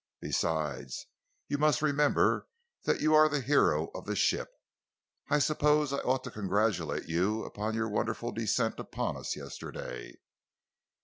[0.19, 1.05] "Besides,
[1.47, 2.47] you must remember
[2.85, 4.49] that you are the hero of the ship.
[5.29, 10.15] I suppose I ought to congratulate you upon your wonderful descent upon us yesterday."